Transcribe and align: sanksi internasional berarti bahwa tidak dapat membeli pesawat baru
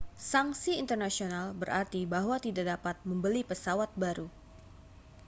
sanksi 0.31 0.71
internasional 0.83 1.47
berarti 1.61 2.01
bahwa 2.13 2.35
tidak 2.45 2.65
dapat 2.81 2.95
membeli 3.09 3.41
pesawat 3.49 3.91
baru 4.03 4.27